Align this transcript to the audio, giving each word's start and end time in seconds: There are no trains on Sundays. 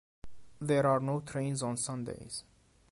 There 0.59 0.87
are 0.87 0.99
no 0.99 1.19
trains 1.19 1.61
on 1.61 1.77
Sundays. 1.77 2.43